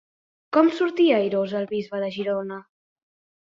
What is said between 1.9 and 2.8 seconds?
de Girona?